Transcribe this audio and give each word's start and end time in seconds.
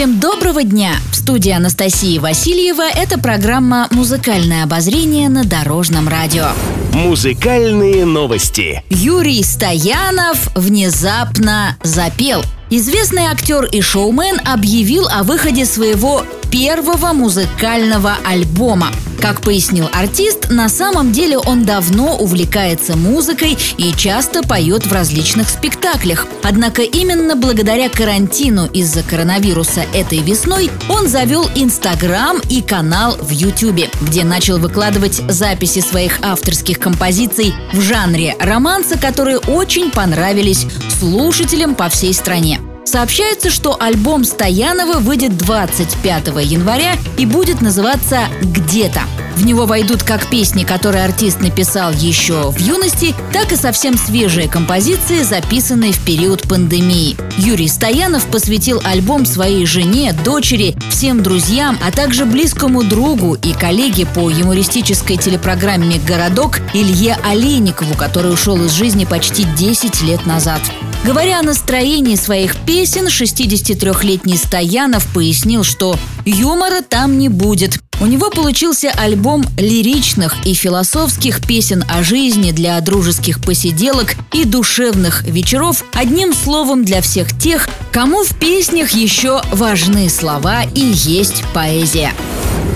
Всем 0.00 0.18
доброго 0.18 0.64
дня! 0.64 0.94
В 1.12 1.16
студии 1.16 1.52
Анастасии 1.52 2.16
Васильева 2.16 2.88
это 2.88 3.18
программа 3.18 3.86
«Музыкальное 3.90 4.64
обозрение» 4.64 5.28
на 5.28 5.44
Дорожном 5.44 6.08
радио. 6.08 6.46
Музыкальные 6.94 8.06
новости. 8.06 8.82
Юрий 8.88 9.42
Стоянов 9.42 10.48
внезапно 10.56 11.76
запел. 11.82 12.40
Известный 12.70 13.24
актер 13.24 13.66
и 13.66 13.82
шоумен 13.82 14.40
объявил 14.42 15.06
о 15.06 15.22
выходе 15.22 15.66
своего 15.66 16.24
первого 16.50 17.12
музыкального 17.12 18.16
альбома. 18.24 18.88
Как 19.20 19.42
пояснил 19.42 19.88
артист, 19.92 20.48
на 20.48 20.68
самом 20.68 21.12
деле 21.12 21.36
он 21.36 21.64
давно 21.64 22.16
увлекается 22.16 22.96
музыкой 22.96 23.56
и 23.76 23.92
часто 23.92 24.42
поет 24.42 24.86
в 24.86 24.92
различных 24.92 25.50
спектаклях. 25.50 26.26
Однако 26.42 26.82
именно 26.82 27.36
благодаря 27.36 27.90
карантину 27.90 28.66
из-за 28.66 29.02
коронавируса 29.02 29.82
этой 29.92 30.20
весной 30.20 30.70
он 30.88 31.06
завел 31.06 31.48
Инстаграм 31.54 32.38
и 32.48 32.62
канал 32.62 33.16
в 33.20 33.30
Ютубе, 33.30 33.90
где 34.00 34.24
начал 34.24 34.58
выкладывать 34.58 35.22
записи 35.28 35.80
своих 35.80 36.18
авторских 36.22 36.78
композиций 36.78 37.54
в 37.74 37.80
жанре 37.80 38.34
романса, 38.40 38.96
которые 38.96 39.38
очень 39.38 39.90
понравились 39.90 40.66
слушателям 40.98 41.74
по 41.74 41.90
всей 41.90 42.14
стране. 42.14 42.58
Сообщается, 42.90 43.50
что 43.50 43.76
альбом 43.80 44.24
Стоянова 44.24 44.98
выйдет 44.98 45.38
25 45.38 46.26
января 46.42 46.96
и 47.18 47.24
будет 47.24 47.60
называться 47.60 48.22
«Где-то». 48.42 49.02
В 49.36 49.46
него 49.46 49.64
войдут 49.64 50.02
как 50.02 50.26
песни, 50.26 50.64
которые 50.64 51.04
артист 51.04 51.40
написал 51.40 51.92
еще 51.92 52.50
в 52.50 52.58
юности, 52.58 53.14
так 53.32 53.52
и 53.52 53.56
совсем 53.56 53.96
свежие 53.96 54.48
композиции, 54.48 55.22
записанные 55.22 55.92
в 55.92 56.04
период 56.04 56.42
пандемии. 56.48 57.16
Юрий 57.38 57.68
Стоянов 57.68 58.26
посвятил 58.26 58.82
альбом 58.84 59.24
своей 59.24 59.64
жене, 59.66 60.12
дочери, 60.24 60.74
всем 61.00 61.22
друзьям, 61.22 61.78
а 61.82 61.92
также 61.92 62.26
близкому 62.26 62.82
другу 62.82 63.32
и 63.32 63.54
коллеге 63.54 64.04
по 64.04 64.28
юмористической 64.28 65.16
телепрограмме 65.16 65.98
«Городок» 65.98 66.60
Илье 66.74 67.16
Олейникову, 67.24 67.94
который 67.94 68.30
ушел 68.30 68.62
из 68.62 68.72
жизни 68.72 69.06
почти 69.06 69.44
10 69.44 70.02
лет 70.02 70.26
назад. 70.26 70.60
Говоря 71.02 71.38
о 71.38 71.42
настроении 71.42 72.16
своих 72.16 72.54
песен, 72.54 73.06
63-летний 73.06 74.36
Стоянов 74.36 75.06
пояснил, 75.14 75.64
что 75.64 75.96
юмора 76.26 76.82
там 76.82 77.18
не 77.18 77.30
будет. 77.30 77.78
У 78.00 78.06
него 78.06 78.30
получился 78.30 78.90
альбом 78.90 79.44
лиричных 79.58 80.46
и 80.46 80.54
философских 80.54 81.46
песен 81.46 81.84
о 81.90 82.02
жизни 82.02 82.50
для 82.50 82.80
дружеских 82.80 83.42
посиделок 83.42 84.14
и 84.32 84.44
душевных 84.44 85.22
вечеров, 85.24 85.84
одним 85.92 86.32
словом 86.32 86.82
для 86.82 87.02
всех 87.02 87.36
тех, 87.38 87.68
кому 87.92 88.24
в 88.24 88.34
песнях 88.38 88.92
еще 88.92 89.42
важны 89.52 90.08
слова 90.08 90.62
и 90.74 90.80
есть 90.80 91.44
поэзия. 91.52 92.12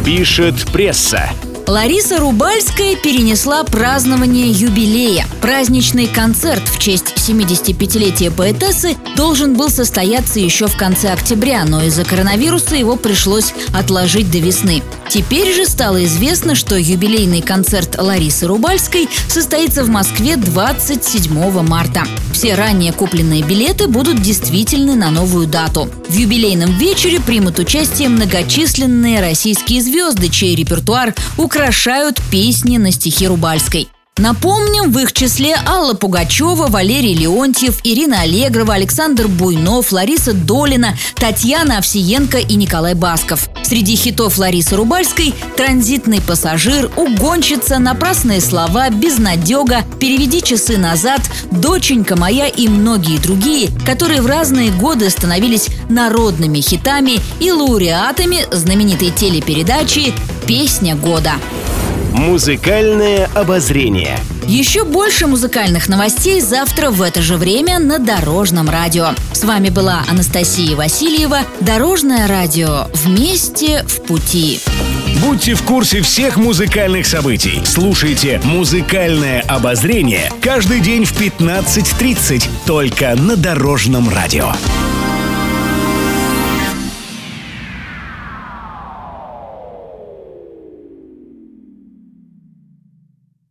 Пишет 0.04 0.56
пресса. 0.70 1.30
Лариса 1.66 2.18
Рубальская 2.18 2.94
перенесла 2.94 3.64
празднование 3.64 4.50
юбилея. 4.50 5.26
Праздничный 5.40 6.06
концерт 6.06 6.62
в 6.68 6.78
честь 6.78 7.14
75-летия 7.16 8.30
поэтессы 8.30 8.96
должен 9.16 9.54
был 9.54 9.70
состояться 9.70 10.38
еще 10.40 10.66
в 10.66 10.76
конце 10.76 11.10
октября, 11.10 11.64
но 11.64 11.82
из-за 11.84 12.04
коронавируса 12.04 12.76
его 12.76 12.96
пришлось 12.96 13.54
отложить 13.72 14.30
до 14.30 14.38
весны. 14.38 14.82
Теперь 15.08 15.54
же 15.54 15.64
стало 15.66 16.04
известно, 16.04 16.54
что 16.54 16.76
юбилейный 16.76 17.40
концерт 17.40 17.96
Ларисы 17.98 18.46
Рубальской 18.46 19.08
состоится 19.28 19.84
в 19.84 19.88
Москве 19.88 20.36
27 20.36 21.62
марта. 21.62 22.04
Все 22.32 22.54
ранее 22.54 22.92
купленные 22.92 23.42
билеты 23.42 23.86
будут 23.86 24.20
действительны 24.20 24.96
на 24.96 25.10
новую 25.10 25.46
дату. 25.46 25.88
В 26.08 26.14
юбилейном 26.14 26.76
вечере 26.78 27.20
примут 27.20 27.58
участие 27.58 28.08
многочисленные 28.08 29.20
российские 29.20 29.80
звезды, 29.80 30.28
чей 30.28 30.56
репертуар 30.56 31.14
украшают 31.54 32.20
песни 32.32 32.78
на 32.78 32.90
стихи 32.90 33.28
Рубальской. 33.28 33.88
Напомним, 34.16 34.90
в 34.90 34.98
их 34.98 35.12
числе 35.12 35.56
Алла 35.66 35.94
Пугачева, 35.94 36.66
Валерий 36.68 37.14
Леонтьев, 37.14 37.78
Ирина 37.84 38.22
Аллегрова, 38.22 38.74
Александр 38.74 39.28
Буйнов, 39.28 39.92
Лариса 39.92 40.32
Долина, 40.32 40.96
Татьяна 41.14 41.78
Овсиенко 41.78 42.38
и 42.38 42.54
Николай 42.54 42.94
Басков. 42.94 43.48
Среди 43.62 43.94
хитов 43.96 44.38
Ларисы 44.38 44.76
Рубальской 44.76 45.34
«Транзитный 45.56 46.20
пассажир», 46.20 46.90
«Угонщица», 46.96 47.78
«Напрасные 47.78 48.40
слова», 48.40 48.90
«Безнадега», 48.90 49.82
«Переведи 49.98 50.42
часы 50.42 50.76
назад», 50.76 51.20
«Доченька 51.50 52.16
моя» 52.16 52.46
и 52.46 52.68
многие 52.68 53.18
другие, 53.18 53.70
которые 53.84 54.22
в 54.22 54.26
разные 54.26 54.70
годы 54.70 55.08
становились 55.10 55.68
народными 55.88 56.60
хитами 56.60 57.18
и 57.40 57.50
лауреатами 57.50 58.46
знаменитой 58.52 59.10
телепередачи 59.10 60.12
«Песня 60.46 60.94
года». 60.94 61.32
Музыкальное 62.12 63.28
обозрение. 63.34 64.18
Еще 64.46 64.84
больше 64.84 65.26
музыкальных 65.26 65.88
новостей 65.88 66.40
завтра 66.40 66.90
в 66.90 67.00
это 67.02 67.22
же 67.22 67.36
время 67.36 67.78
на 67.78 67.98
Дорожном 67.98 68.68
радио. 68.68 69.08
С 69.32 69.42
вами 69.42 69.70
была 69.70 70.04
Анастасия 70.08 70.76
Васильева. 70.76 71.40
Дорожное 71.60 72.28
радио. 72.28 72.86
Вместе 72.92 73.84
в 73.84 74.02
пути. 74.02 74.60
Будьте 75.22 75.54
в 75.54 75.62
курсе 75.62 76.02
всех 76.02 76.36
музыкальных 76.36 77.06
событий. 77.06 77.62
Слушайте 77.64 78.40
«Музыкальное 78.44 79.40
обозрение» 79.48 80.30
каждый 80.42 80.80
день 80.80 81.04
в 81.04 81.18
15.30 81.18 82.48
только 82.66 83.14
на 83.16 83.36
Дорожном 83.36 84.08
радио. 84.10 84.52